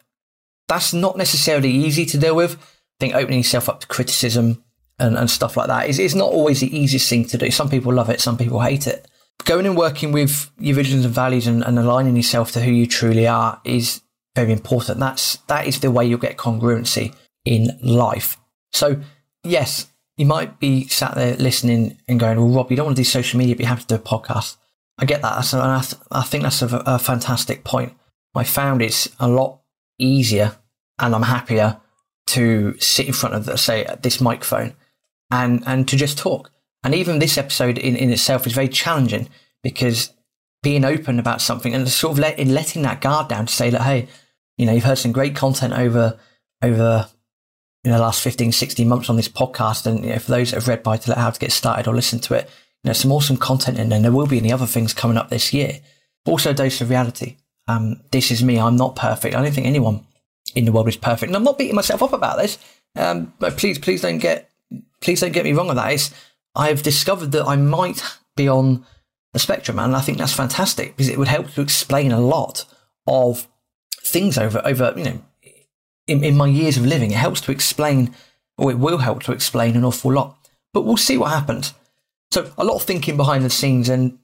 that's 0.68 0.94
not 0.94 1.18
necessarily 1.18 1.69
easy 1.69 2.06
to 2.07 2.18
deal 2.18 2.36
with. 2.36 2.56
I 2.56 3.00
think 3.00 3.15
opening 3.15 3.39
yourself 3.39 3.69
up 3.69 3.81
to 3.81 3.88
criticism 3.88 4.63
and, 5.00 5.18
and 5.18 5.30
stuff 5.30 5.57
like 5.57 5.68
that 5.68 5.89
is, 5.89 6.00
is 6.00 6.15
not 6.15 6.31
always 6.31 6.62
the 6.62 6.75
easiest 6.75 7.09
thing 7.09 7.25
to 7.25 7.38
do. 7.38 7.51
Some 7.51 7.69
people 7.69 7.94
love 7.94 8.09
it, 8.09 8.21
some 8.21 8.38
people 8.38 8.62
hate 8.62 8.88
it. 8.88 9.07
Going 9.44 9.65
and 9.65 9.77
working 9.77 10.12
with 10.12 10.50
your 10.57 10.75
visions 10.75 11.03
and 11.03 11.13
values 11.13 11.45
and, 11.45 11.63
and 11.63 11.77
aligning 11.77 12.15
yourself 12.15 12.51
to 12.53 12.62
who 12.62 12.71
you 12.71 12.88
truly 12.88 13.27
are 13.27 13.59
is 13.65 14.01
very 14.36 14.51
important. 14.51 15.00
That's 15.00 15.38
that 15.48 15.68
is 15.68 15.81
the 15.81 15.91
way 15.91 16.06
you'll 16.06 16.19
get 16.19 16.38
congruency 16.38 17.13
in 17.44 17.77
life. 17.81 18.38
So 18.71 19.01
yes, 19.44 19.88
you 20.18 20.25
might 20.25 20.59
be 20.59 20.88
sat 20.88 21.15
there 21.15 21.36
listening 21.36 21.98
and 22.08 22.19
going, 22.19 22.38
"Well, 22.38 22.55
Rob, 22.55 22.72
you 22.72 22.77
don't 22.77 22.86
want 22.86 22.98
to 22.98 23.01
do 23.01 23.05
social 23.05 23.38
media, 23.38 23.55
but 23.55 23.62
you 23.62 23.67
have 23.67 23.86
to 23.86 23.88
do 23.88 23.96
a 23.96 24.00
podcast." 24.00 24.58
I 24.98 25.05
get 25.05 25.22
that, 25.22 25.53
and 25.53 25.62
I, 25.62 25.81
th- 25.81 26.01
I 26.10 26.24
think 26.24 26.43
that's 26.43 26.62
a, 26.62 26.84
a 26.86 27.00
fantastic 27.00 27.65
point. 27.65 27.93
I 28.36 28.44
found 28.44 28.82
it's 28.82 29.10
a 29.20 29.27
lot 29.27 29.62
easier, 29.98 30.56
and 31.00 31.15
I'm 31.15 31.24
happier 31.24 31.80
to 32.27 32.77
sit 32.80 33.08
in 33.08 33.13
front 33.13 33.36
of, 33.36 33.60
say, 33.60 33.86
this 34.01 34.20
microphone, 34.20 34.74
and 35.32 35.63
and 35.65 35.88
to 35.88 35.96
just 35.96 36.18
talk. 36.18 36.51
And 36.84 36.94
even 36.94 37.20
this 37.20 37.38
episode 37.38 37.77
in, 37.77 37.96
in 37.96 38.12
itself 38.12 38.46
is 38.46 38.54
very 38.54 38.68
challenging 38.68 39.27
because 39.63 40.13
being 40.62 40.86
open 40.86 41.20
about 41.20 41.42
something 41.42 41.74
and 41.74 41.88
sort 41.89 42.13
of 42.13 42.20
let, 42.20 42.39
in 42.39 42.54
letting 42.54 42.84
that 42.84 43.01
guard 43.01 43.27
down 43.27 43.48
to 43.48 43.54
say 43.54 43.70
that, 43.70 43.82
hey, 43.82 44.08
you 44.58 44.65
know, 44.65 44.72
you've 44.72 44.84
heard 44.84 44.98
some 44.98 45.12
great 45.12 45.36
content 45.36 45.74
over 45.74 46.20
over 46.62 47.08
in 47.84 47.92
the 47.92 48.00
last 48.00 48.22
15, 48.22 48.51
16 48.51 48.88
months 48.88 49.10
on 49.10 49.15
this 49.15 49.30
podcast. 49.30 49.86
And 49.86 50.04
you 50.04 50.12
know, 50.12 50.20
for 50.20 50.32
those 50.32 50.51
that 50.51 50.58
have 50.58 50.68
read 50.68 50.84
Buy 50.84 50.98
to 50.98 51.10
Let 51.10 51.20
How 51.20 51.30
to 51.30 51.39
Get 51.39 51.51
Started 51.51 51.88
or 51.88 51.94
listen 51.94 52.20
to 52.20 52.34
it, 52.34 52.50
you 52.84 52.89
know, 52.89 52.94
some 52.94 53.12
awesome 53.12 53.38
content 53.38 53.77
in 53.80 53.89
there. 53.89 53.98
And 53.98 54.06
there 54.06 54.12
will 54.12 54.25
be 54.25 54.39
any 54.39 54.51
other 54.51 54.65
things 54.65 54.94
coming 54.94 55.18
up 55.18 55.30
this 55.30 55.54
year. 55.54 55.80
Also, 56.25 56.51
a 56.51 56.54
dose 56.54 56.82
of 56.82 56.89
reality. 56.89 57.38
Um, 57.67 58.01
this 58.12 58.31
is 58.31 58.43
me. 58.43 58.60
I'm 58.60 58.75
not 58.75 58.95
perfect. 58.95 59.36
I 59.36 59.41
don't 59.41 59.51
think 59.51 59.67
anyone 59.67 60.05
in 60.53 60.65
the 60.65 60.72
world 60.72 60.88
is 60.88 60.98
perfect. 60.98 61.29
And 61.29 61.36
I'm 61.36 61.43
not 61.43 61.57
beating 61.57 61.75
myself 61.75 62.03
up 62.03 62.13
about 62.13 62.38
this. 62.38 62.57
Um, 62.95 63.34
but 63.39 63.57
please, 63.57 63.79
please 63.79 64.01
don't 64.01 64.19
get, 64.19 64.50
please 65.01 65.22
don't 65.22 65.34
get 65.34 65.43
me 65.43 65.53
wrong 65.53 65.69
on 65.69 65.75
that. 65.75 65.91
It's, 65.91 66.13
I've 66.55 66.84
discovered 66.84 67.31
that 67.34 67.45
I 67.45 67.55
might 67.55 68.01
be 68.36 68.48
on 68.48 68.86
the 69.36 69.39
spectrum, 69.39 69.79
and 69.79 69.95
I 69.95 70.00
think 70.00 70.17
that's 70.17 70.34
fantastic 70.34 70.95
because 70.95 71.10
it 71.10 71.17
would 71.17 71.27
help 71.27 71.51
to 71.51 71.62
explain 71.62 72.13
a 72.13 72.22
lot 72.22 72.65
of 73.05 73.48
things 74.01 74.38
over 74.38 74.62
over 74.63 74.93
you 74.95 75.03
know 75.03 75.22
in, 76.07 76.24
in 76.24 76.38
my 76.38 76.48
years 76.48 76.77
of 76.77 76.86
living. 76.86 77.12
It 77.12 77.17
helps 77.17 77.41
to 77.41 77.51
explain, 77.51 78.15
or 78.57 78.72
it 78.72 78.79
will 78.79 79.00
help 79.00 79.24
to 79.24 79.34
explain 79.34 79.75
an 79.75 79.84
awful 79.84 80.13
lot. 80.13 80.38
But 80.74 80.84
we'll 80.84 80.95
see 80.95 81.17
what 81.17 81.31
happens. 81.31 81.74
So 82.31 82.50
a 82.57 82.63
lot 82.63 82.75
of 82.75 82.84
thinking 82.84 83.17
behind 83.17 83.43
the 83.43 83.50
scenes 83.50 83.89
and 83.89 84.17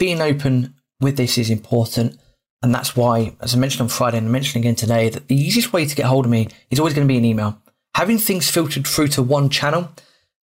being 0.00 0.20
open 0.20 0.74
with 1.00 1.16
this 1.16 1.38
is 1.38 1.48
important. 1.48 2.18
And 2.62 2.74
that's 2.74 2.94
why, 2.94 3.34
as 3.40 3.54
I 3.54 3.58
mentioned 3.58 3.82
on 3.82 3.88
Friday 3.88 4.18
and 4.18 4.28
I 4.28 4.30
mentioned 4.30 4.62
again 4.62 4.74
today, 4.74 5.08
that 5.08 5.28
the 5.28 5.34
easiest 5.34 5.72
way 5.72 5.86
to 5.86 5.94
get 5.94 6.06
hold 6.06 6.26
of 6.26 6.30
me 6.30 6.48
is 6.70 6.78
always 6.78 6.94
going 6.94 7.06
to 7.06 7.12
be 7.12 7.16
an 7.16 7.24
email. 7.24 7.58
Having 7.94 8.18
things 8.18 8.50
filtered 8.50 8.86
through 8.86 9.08
to 9.08 9.22
one 9.22 9.48
channel. 9.48 9.90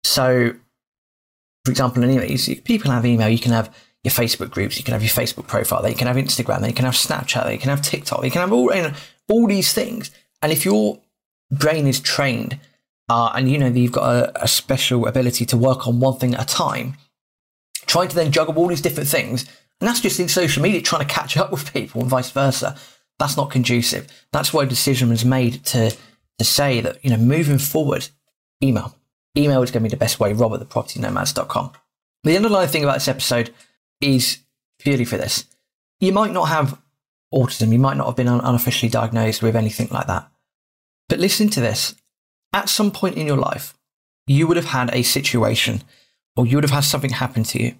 So, 0.05 0.55
for 1.65 1.71
example, 1.71 2.05
an 2.05 2.11
email, 2.11 2.29
people 2.65 2.93
have 2.93 3.05
email, 3.05 3.29
you 3.29 3.41
can 3.41 3.53
have 3.53 3.75
your 4.05 4.13
Facebook 4.13 4.51
groups, 4.51 4.79
you 4.79 4.85
can 4.85 4.93
have 4.93 5.03
your 5.03 5.11
Facebook 5.11 5.49
profile, 5.49 5.83
there 5.83 5.91
you 5.91 5.97
can 5.97 6.07
have 6.07 6.17
Instagram, 6.17 6.61
there 6.61 6.69
you 6.69 6.75
can 6.75 6.85
have 6.85 6.95
Snapchat, 6.95 7.43
there 7.43 7.53
you 7.53 7.59
can 7.59 7.71
have 7.71 7.83
TikTok, 7.83 8.25
you 8.25 8.31
can 8.31 8.41
have 8.41 8.53
all, 8.53 8.73
you 8.73 8.83
know, 8.83 8.93
all 9.29 9.49
these 9.49 9.73
things. 9.73 10.13
And 10.41 10.53
if 10.53 10.65
your 10.65 11.01
brain 11.51 11.89
is 11.89 11.99
trained 11.99 12.61
uh, 13.09 13.33
and 13.35 13.51
you 13.51 13.59
know 13.59 13.69
that 13.69 13.79
you've 13.79 13.93
got 13.93 14.15
a, 14.15 14.45
a 14.45 14.49
special 14.49 15.09
ability 15.09 15.45
to 15.47 15.57
work 15.57 15.89
on 15.89 15.99
one 15.99 16.19
thing 16.19 16.35
at 16.35 16.43
a 16.43 16.47
time, 16.47 16.97
trying 17.87 18.09
to 18.09 18.15
then 18.15 18.31
juggle 18.31 18.57
all 18.57 18.69
these 18.69 18.81
different 18.81 19.09
things, 19.09 19.45
and 19.81 19.89
that's 19.89 20.01
just 20.01 20.21
in 20.21 20.29
social 20.29 20.63
media 20.63 20.81
trying 20.81 21.07
to 21.07 21.13
catch 21.13 21.37
up 21.37 21.51
with 21.51 21.73
people 21.73 22.01
and 22.01 22.11
vice 22.11 22.31
versa. 22.31 22.77
That's 23.19 23.37
not 23.37 23.51
conducive. 23.51 24.07
That's 24.33 24.53
why 24.53 24.65
a 24.65 24.67
decision 24.67 25.09
was 25.11 25.25
made 25.25 25.65
to 25.67 25.95
to 26.39 26.45
say 26.45 26.81
that 26.81 27.03
you 27.05 27.11
know 27.11 27.17
moving 27.17 27.59
forward, 27.59 28.09
email, 28.63 28.97
email 29.37 29.63
is 29.63 29.71
going 29.71 29.83
to 29.83 29.89
be 29.89 29.95
the 29.95 29.97
best 29.97 30.21
way. 30.21 30.33
Rob 30.33 30.55
at 30.55 30.61
the 30.61 30.67
propertynomads.com. 30.67 31.73
The 32.25 32.37
underlying 32.37 32.69
thing 32.69 32.85
about 32.85 32.95
this 32.95 33.09
episode 33.09 33.55
is 34.01 34.39
purely 34.79 35.05
for 35.05 35.17
this. 35.17 35.45
You 36.01 36.13
might 36.13 36.33
not 36.33 36.49
have 36.49 36.81
autism. 37.33 37.73
You 37.73 37.79
might 37.79 37.97
not 37.97 38.07
have 38.07 38.17
been 38.17 38.29
unofficially 38.29 38.91
diagnosed 38.91 39.43
with 39.43 39.57
anything 39.57 39.89
like 39.91 40.07
that. 40.07 40.31
But 41.09 41.21
listen 41.21 41.49
to 41.51 41.61
this. 41.61 41.95
At 42.53 42.69
some 42.69 42.91
point 42.91 43.17
in 43.17 43.27
your 43.27 43.37
life, 43.37 43.75
you 44.27 44.47
would 44.47 44.57
have 44.57 44.67
had 44.67 44.91
a 44.93 45.03
situation 45.03 45.83
or 46.37 46.47
you 46.47 46.57
would 46.57 46.65
have 46.65 46.71
had 46.71 46.85
something 46.85 47.11
happen 47.11 47.45
to 47.45 47.63
you. 47.63 47.75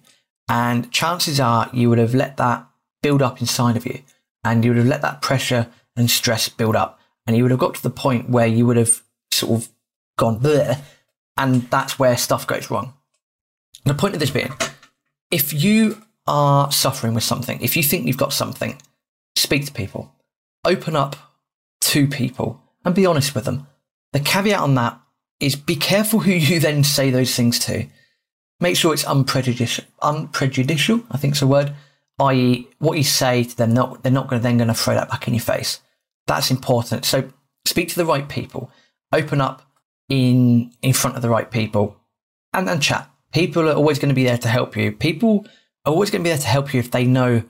And 0.49 0.91
chances 0.91 1.39
are 1.39 1.69
you 1.73 1.89
would 1.89 1.97
have 1.97 2.15
let 2.15 2.37
that 2.37 2.67
build 3.01 3.21
up 3.21 3.41
inside 3.41 3.77
of 3.77 3.85
you 3.85 4.01
and 4.43 4.63
you 4.63 4.71
would 4.71 4.77
have 4.77 4.87
let 4.87 5.01
that 5.01 5.21
pressure 5.21 5.67
and 5.95 6.09
stress 6.09 6.49
build 6.49 6.75
up. 6.75 6.99
And 7.25 7.35
you 7.35 7.43
would 7.43 7.51
have 7.51 7.59
got 7.59 7.75
to 7.75 7.83
the 7.83 7.89
point 7.89 8.29
where 8.29 8.47
you 8.47 8.65
would 8.65 8.77
have 8.77 9.01
sort 9.31 9.61
of 9.61 9.69
gone 10.17 10.39
there. 10.39 10.81
And 11.35 11.63
that's 11.63 11.99
where 11.99 12.15
stuff 12.17 12.47
goes 12.47 12.71
wrong. 12.71 12.93
The 13.83 13.93
point 13.93 14.13
of 14.13 14.19
this 14.19 14.31
being, 14.31 14.53
if 15.31 15.53
you 15.53 16.01
are 16.25 16.71
suffering 16.71 17.13
with 17.13 17.23
something, 17.23 17.61
if 17.61 17.75
you 17.75 17.83
think 17.83 18.05
you've 18.05 18.17
got 18.17 18.33
something, 18.33 18.81
speak 19.35 19.65
to 19.65 19.73
people, 19.73 20.13
open 20.65 20.95
up 20.95 21.15
to 21.81 22.07
people, 22.07 22.61
and 22.83 22.95
be 22.95 23.05
honest 23.05 23.35
with 23.35 23.45
them. 23.45 23.67
The 24.13 24.19
caveat 24.19 24.59
on 24.59 24.75
that 24.75 24.99
is 25.39 25.55
be 25.55 25.75
careful 25.75 26.19
who 26.19 26.31
you 26.31 26.59
then 26.61 26.83
say 26.83 27.09
those 27.11 27.35
things 27.35 27.59
to. 27.59 27.87
Make 28.59 28.75
sure 28.75 28.93
it's 28.93 29.05
unprejudicial. 29.05 29.85
Unprejudicial, 30.01 31.03
I 31.11 31.17
think 31.17 31.33
it's 31.33 31.41
a 31.41 31.47
word. 31.47 31.73
I.e., 32.19 32.67
what 32.79 32.97
you 32.97 33.03
say 33.03 33.43
to 33.43 33.57
them, 33.57 33.73
not 33.73 34.01
they're 34.01 34.11
not 34.11 34.27
going 34.27 34.39
to 34.39 34.43
then 34.43 34.57
going 34.57 34.69
to 34.69 34.73
throw 34.73 34.95
that 34.95 35.09
back 35.09 35.27
in 35.27 35.33
your 35.33 35.41
face. 35.41 35.81
That's 36.25 36.49
important. 36.49 37.05
So 37.05 37.29
speak 37.65 37.89
to 37.89 37.95
the 37.95 38.05
right 38.05 38.27
people. 38.27 38.71
Open 39.13 39.39
up 39.39 39.61
in 40.09 40.71
in 40.81 40.93
front 40.93 41.15
of 41.15 41.21
the 41.21 41.29
right 41.29 41.49
people, 41.51 41.95
and 42.53 42.67
then 42.67 42.81
chat. 42.81 43.09
People 43.33 43.69
are 43.69 43.73
always 43.73 43.99
going 43.99 44.09
to 44.09 44.15
be 44.15 44.23
there 44.23 44.37
to 44.37 44.47
help 44.47 44.75
you. 44.75 44.91
People 44.91 45.45
are 45.85 45.93
always 45.93 46.09
going 46.09 46.21
to 46.21 46.23
be 46.23 46.31
there 46.31 46.39
to 46.39 46.47
help 46.47 46.73
you 46.73 46.79
if 46.79 46.89
they 46.89 47.05
know 47.05 47.43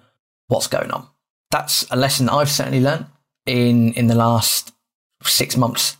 what's 0.47 0.67
going 0.67 0.91
on 0.91 1.07
that's 1.51 1.85
a 1.91 1.95
lesson 1.95 2.29
I've 2.29 2.49
certainly 2.49 2.81
learned 2.81 3.05
in 3.45 3.93
in 3.93 4.07
the 4.07 4.15
last 4.15 4.73
six 5.23 5.55
months 5.57 5.97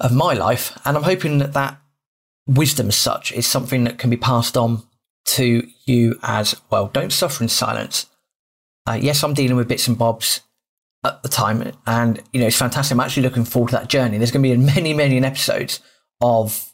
of 0.00 0.12
my 0.12 0.32
life, 0.34 0.78
and 0.84 0.96
I'm 0.96 1.02
hoping 1.02 1.38
that 1.38 1.52
that 1.54 1.78
wisdom, 2.46 2.88
as 2.88 2.96
such, 2.96 3.32
is 3.32 3.46
something 3.46 3.84
that 3.84 3.98
can 3.98 4.10
be 4.10 4.16
passed 4.16 4.56
on 4.56 4.82
to 5.24 5.66
you 5.86 6.18
as 6.22 6.60
well. 6.70 6.88
Don't 6.88 7.12
suffer 7.12 7.42
in 7.42 7.48
silence. 7.48 8.06
Uh, 8.86 8.98
yes, 9.00 9.22
I'm 9.22 9.34
dealing 9.34 9.56
with 9.56 9.68
bits 9.68 9.88
and 9.88 9.96
bobs 9.96 10.42
at 11.04 11.22
the 11.22 11.28
time, 11.28 11.72
and 11.86 12.22
you 12.32 12.40
know 12.40 12.46
it's 12.46 12.56
fantastic. 12.58 12.94
I'm 12.94 13.00
actually 13.00 13.22
looking 13.22 13.44
forward 13.44 13.70
to 13.70 13.76
that 13.76 13.88
journey. 13.88 14.18
There's 14.18 14.30
going 14.30 14.42
to 14.42 14.56
be 14.56 14.56
many, 14.74 14.92
many 14.92 15.18
episodes 15.18 15.80
of 16.20 16.72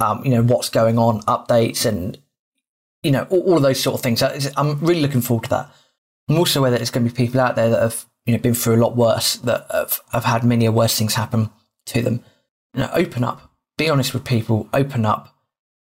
um, 0.00 0.24
you 0.24 0.30
know 0.30 0.42
what's 0.42 0.68
going 0.68 0.98
on, 0.98 1.20
updates, 1.22 1.86
and 1.86 2.18
you 3.02 3.10
know 3.10 3.26
all, 3.30 3.40
all 3.40 3.56
of 3.56 3.62
those 3.62 3.82
sort 3.82 3.94
of 3.94 4.02
things. 4.02 4.22
I'm 4.56 4.78
really 4.80 5.00
looking 5.00 5.22
forward 5.22 5.44
to 5.44 5.50
that. 5.50 5.70
I'm 6.28 6.38
also 6.38 6.60
aware 6.60 6.70
that 6.70 6.78
there's 6.78 6.90
going 6.90 7.06
to 7.06 7.12
be 7.12 7.16
people 7.16 7.40
out 7.40 7.56
there 7.56 7.70
that 7.70 7.82
have 7.82 8.04
you 8.26 8.32
know 8.32 8.38
been 8.38 8.54
through 8.54 8.76
a 8.76 8.82
lot 8.82 8.96
worse, 8.96 9.36
that 9.38 9.66
have, 9.70 10.00
have 10.12 10.24
had 10.24 10.44
many 10.44 10.68
worse 10.68 10.98
things 10.98 11.14
happen 11.14 11.50
to 11.86 12.02
them. 12.02 12.24
You 12.74 12.82
know, 12.82 12.90
open 12.92 13.24
up, 13.24 13.49
be 13.80 13.88
honest 13.88 14.12
with 14.12 14.24
people, 14.24 14.68
open 14.74 15.06
up 15.06 15.34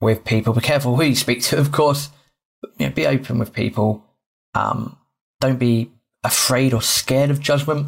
with 0.00 0.24
people. 0.24 0.52
Be 0.52 0.60
careful 0.60 0.96
who 0.96 1.04
you 1.04 1.14
speak 1.14 1.42
to, 1.42 1.58
of 1.58 1.70
course. 1.70 2.10
But, 2.60 2.72
you 2.76 2.86
know, 2.86 2.92
be 2.92 3.06
open 3.06 3.38
with 3.38 3.52
people. 3.52 4.04
Um, 4.52 4.98
don't 5.40 5.60
be 5.60 5.92
afraid 6.24 6.74
or 6.74 6.82
scared 6.82 7.30
of 7.30 7.38
judgment, 7.38 7.86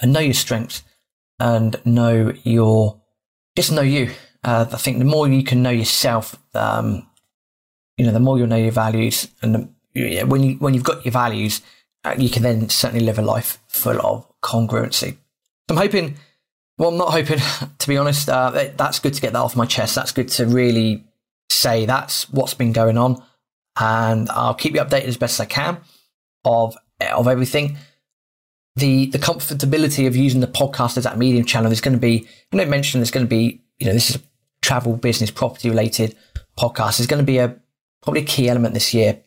and 0.00 0.12
know 0.12 0.20
your 0.20 0.34
strengths 0.34 0.84
and 1.40 1.76
know 1.84 2.32
your 2.44 3.00
just 3.56 3.72
know 3.72 3.82
you. 3.82 4.12
Uh, 4.44 4.66
I 4.72 4.76
think 4.76 4.98
the 4.98 5.04
more 5.04 5.26
you 5.26 5.42
can 5.42 5.60
know 5.62 5.70
yourself, 5.70 6.36
um, 6.54 7.08
you 7.96 8.06
know, 8.06 8.12
the 8.12 8.20
more 8.20 8.38
you'll 8.38 8.46
know 8.46 8.56
your 8.56 8.70
values, 8.70 9.26
and 9.42 9.54
the, 9.94 10.24
when 10.24 10.44
you 10.44 10.54
when 10.58 10.72
you've 10.72 10.84
got 10.84 11.04
your 11.04 11.12
values, 11.12 11.62
uh, 12.04 12.14
you 12.16 12.30
can 12.30 12.44
then 12.44 12.68
certainly 12.68 13.04
live 13.04 13.18
a 13.18 13.22
life 13.22 13.58
full 13.66 14.00
of 14.06 14.26
congruency. 14.40 15.16
I'm 15.68 15.78
hoping. 15.78 16.16
Well, 16.76 16.90
I'm 16.90 16.96
not 16.96 17.12
hoping, 17.12 17.38
to 17.78 17.88
be 17.88 17.96
honest. 17.96 18.28
Uh, 18.28 18.50
that's 18.76 18.98
good 18.98 19.14
to 19.14 19.20
get 19.20 19.32
that 19.32 19.38
off 19.38 19.56
my 19.56 19.66
chest. 19.66 19.94
That's 19.94 20.12
good 20.12 20.28
to 20.28 20.46
really 20.46 21.04
say 21.50 21.86
that's 21.86 22.30
what's 22.30 22.54
been 22.54 22.72
going 22.72 22.98
on, 22.98 23.22
and 23.78 24.28
I'll 24.30 24.54
keep 24.54 24.74
you 24.74 24.80
updated 24.80 25.04
as 25.04 25.16
best 25.16 25.40
I 25.40 25.44
can 25.44 25.78
of 26.44 26.76
of 27.00 27.28
everything. 27.28 27.76
The 28.76 29.06
the 29.06 29.18
comfortability 29.18 30.06
of 30.06 30.16
using 30.16 30.40
the 30.40 30.48
podcast 30.48 30.96
as 30.96 31.04
that 31.04 31.16
medium 31.18 31.44
channel 31.44 31.70
is 31.70 31.80
going 31.80 31.94
to 31.94 32.00
be. 32.00 32.26
I 32.52 32.56
know 32.56 32.66
mentioned 32.66 33.00
there's 33.00 33.10
going 33.10 33.26
to 33.26 33.30
be. 33.30 33.60
You 33.78 33.88
know, 33.88 33.92
this 33.92 34.10
is 34.10 34.16
a 34.16 34.20
travel, 34.62 34.96
business, 34.96 35.30
property 35.30 35.68
related 35.68 36.16
podcast. 36.58 37.00
Is 37.00 37.06
going 37.06 37.22
to 37.22 37.26
be 37.26 37.38
a 37.38 37.56
probably 38.02 38.22
a 38.22 38.26
key 38.26 38.48
element 38.48 38.74
this 38.74 38.92
year 38.92 39.20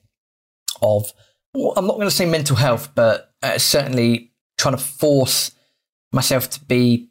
of, 0.81 1.11
well, 1.53 1.73
I'm 1.75 1.87
not 1.87 1.95
going 1.95 2.07
to 2.07 2.15
say 2.15 2.25
mental 2.25 2.55
health, 2.55 2.91
but 2.93 3.33
uh, 3.41 3.57
certainly 3.57 4.31
trying 4.57 4.77
to 4.77 4.83
force 4.83 5.51
myself 6.11 6.49
to 6.51 6.63
be 6.63 7.09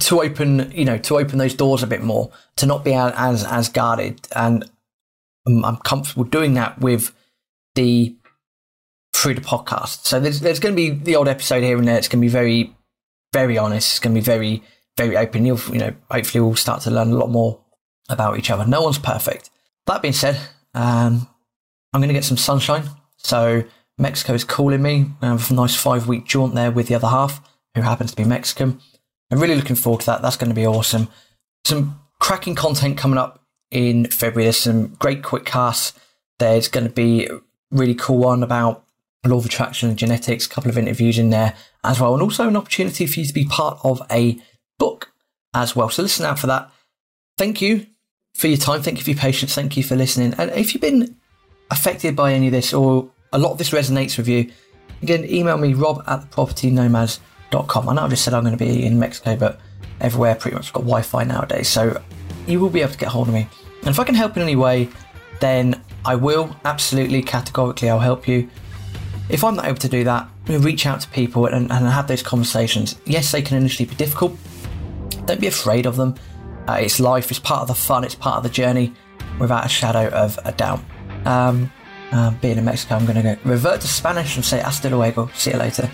to 0.00 0.22
open, 0.22 0.72
you 0.72 0.84
know, 0.84 0.98
to 0.98 1.18
open 1.18 1.38
those 1.38 1.54
doors 1.54 1.82
a 1.82 1.86
bit 1.86 2.02
more, 2.02 2.30
to 2.56 2.66
not 2.66 2.84
be 2.84 2.94
as 2.94 3.44
as 3.44 3.68
guarded, 3.68 4.26
and 4.34 4.68
I'm 5.46 5.76
comfortable 5.78 6.24
doing 6.24 6.54
that 6.54 6.80
with 6.80 7.14
the 7.74 8.16
through 9.14 9.34
the 9.34 9.40
podcast. 9.40 10.06
So 10.06 10.20
there's 10.20 10.40
there's 10.40 10.60
going 10.60 10.74
to 10.74 10.76
be 10.76 10.90
the 10.90 11.16
old 11.16 11.28
episode 11.28 11.62
here 11.62 11.78
and 11.78 11.86
there. 11.86 11.98
It's 11.98 12.08
going 12.08 12.20
to 12.20 12.26
be 12.26 12.30
very 12.30 12.74
very 13.32 13.58
honest. 13.58 13.92
It's 13.92 14.00
going 14.00 14.14
to 14.14 14.20
be 14.20 14.24
very 14.24 14.62
very 14.96 15.16
open. 15.16 15.44
You'll 15.44 15.60
you 15.70 15.78
know 15.78 15.94
hopefully 16.10 16.42
we'll 16.42 16.56
start 16.56 16.82
to 16.82 16.90
learn 16.90 17.10
a 17.10 17.16
lot 17.16 17.30
more 17.30 17.60
about 18.08 18.38
each 18.38 18.50
other. 18.50 18.66
No 18.66 18.82
one's 18.82 18.98
perfect. 18.98 19.50
That 19.86 20.02
being 20.02 20.14
said, 20.14 20.36
um, 20.74 21.28
I'm 21.92 22.00
going 22.00 22.08
to 22.08 22.14
get 22.14 22.24
some 22.24 22.36
sunshine. 22.36 22.88
So 23.18 23.64
Mexico 23.98 24.34
is 24.34 24.44
calling 24.44 24.82
me. 24.82 25.06
I 25.22 25.26
have 25.26 25.50
a 25.50 25.54
nice 25.54 25.74
five 25.74 26.08
week 26.08 26.26
jaunt 26.26 26.54
there 26.54 26.70
with 26.70 26.88
the 26.88 26.94
other 26.94 27.08
half, 27.08 27.40
who 27.74 27.82
happens 27.82 28.10
to 28.10 28.16
be 28.16 28.24
Mexican. 28.24 28.80
I'm 29.34 29.40
really 29.40 29.56
looking 29.56 29.74
forward 29.74 30.02
to 30.02 30.06
that. 30.06 30.22
That's 30.22 30.36
going 30.36 30.50
to 30.50 30.54
be 30.54 30.64
awesome. 30.64 31.08
Some 31.64 31.98
cracking 32.20 32.54
content 32.54 32.96
coming 32.96 33.18
up 33.18 33.42
in 33.72 34.04
February. 34.04 34.44
There's 34.44 34.58
some 34.58 34.94
great 35.00 35.24
quick 35.24 35.44
casts. 35.44 35.92
There's 36.38 36.68
going 36.68 36.86
to 36.86 36.92
be 36.92 37.26
a 37.26 37.40
really 37.72 37.96
cool 37.96 38.18
one 38.18 38.44
about 38.44 38.84
law 39.24 39.38
of 39.38 39.44
attraction 39.44 39.88
and 39.88 39.98
genetics, 39.98 40.46
a 40.46 40.48
couple 40.48 40.70
of 40.70 40.78
interviews 40.78 41.18
in 41.18 41.30
there 41.30 41.56
as 41.82 41.98
well, 41.98 42.14
and 42.14 42.22
also 42.22 42.46
an 42.46 42.56
opportunity 42.56 43.06
for 43.06 43.18
you 43.18 43.26
to 43.26 43.34
be 43.34 43.44
part 43.44 43.80
of 43.82 44.00
a 44.08 44.38
book 44.78 45.10
as 45.52 45.74
well. 45.74 45.90
So 45.90 46.02
listen 46.02 46.26
out 46.26 46.38
for 46.38 46.46
that. 46.46 46.70
Thank 47.36 47.60
you 47.60 47.86
for 48.34 48.46
your 48.46 48.56
time. 48.56 48.82
Thank 48.82 48.98
you 48.98 49.04
for 49.04 49.10
your 49.10 49.18
patience. 49.18 49.52
Thank 49.52 49.76
you 49.76 49.82
for 49.82 49.96
listening. 49.96 50.34
And 50.38 50.52
if 50.52 50.74
you've 50.74 50.80
been 50.80 51.16
affected 51.72 52.14
by 52.14 52.34
any 52.34 52.46
of 52.46 52.52
this 52.52 52.72
or 52.72 53.10
a 53.32 53.38
lot 53.40 53.50
of 53.50 53.58
this 53.58 53.70
resonates 53.70 54.16
with 54.16 54.28
you, 54.28 54.52
again, 55.02 55.24
email 55.24 55.58
me 55.58 55.74
rob 55.74 56.04
at 56.06 56.30
I 57.52 57.94
know 57.94 58.02
I've 58.02 58.10
just 58.10 58.24
said 58.24 58.34
I'm 58.34 58.42
going 58.44 58.56
to 58.56 58.64
be 58.64 58.84
in 58.84 58.98
Mexico, 58.98 59.36
but 59.36 59.60
everywhere 60.00 60.34
pretty 60.34 60.56
much 60.56 60.72
got 60.72 60.80
Wi 60.80 61.02
Fi 61.02 61.24
nowadays, 61.24 61.68
so 61.68 62.02
you 62.46 62.60
will 62.60 62.70
be 62.70 62.80
able 62.80 62.92
to 62.92 62.98
get 62.98 63.08
hold 63.08 63.28
of 63.28 63.34
me. 63.34 63.48
And 63.80 63.88
if 63.88 64.00
I 64.00 64.04
can 64.04 64.14
help 64.14 64.36
in 64.36 64.42
any 64.42 64.56
way, 64.56 64.88
then 65.40 65.80
I 66.04 66.14
will 66.14 66.56
absolutely, 66.64 67.22
categorically, 67.22 67.90
I'll 67.90 68.00
help 68.00 68.26
you. 68.26 68.48
If 69.28 69.44
I'm 69.44 69.56
not 69.56 69.66
able 69.66 69.78
to 69.78 69.88
do 69.88 70.04
that, 70.04 70.28
reach 70.48 70.86
out 70.86 71.00
to 71.00 71.08
people 71.08 71.46
and, 71.46 71.70
and 71.70 71.86
have 71.86 72.08
those 72.08 72.22
conversations. 72.22 72.96
Yes, 73.06 73.32
they 73.32 73.42
can 73.42 73.56
initially 73.56 73.88
be 73.88 73.94
difficult. 73.94 74.36
Don't 75.26 75.40
be 75.40 75.46
afraid 75.46 75.86
of 75.86 75.96
them. 75.96 76.14
Uh, 76.68 76.78
it's 76.80 76.98
life, 76.98 77.30
it's 77.30 77.40
part 77.40 77.62
of 77.62 77.68
the 77.68 77.74
fun, 77.74 78.04
it's 78.04 78.14
part 78.14 78.38
of 78.38 78.42
the 78.42 78.48
journey, 78.48 78.92
without 79.38 79.64
a 79.64 79.68
shadow 79.68 80.08
of 80.08 80.38
a 80.44 80.52
doubt. 80.52 80.80
Um, 81.24 81.70
uh, 82.12 82.30
being 82.40 82.58
in 82.58 82.64
Mexico, 82.64 82.96
I'm 82.96 83.06
going 83.06 83.16
to 83.16 83.22
go 83.22 83.36
revert 83.44 83.80
to 83.80 83.88
Spanish 83.88 84.36
and 84.36 84.44
say 84.44 84.60
hasta 84.60 84.88
luego. 84.90 85.30
See 85.34 85.50
you 85.50 85.58
later. 85.58 85.90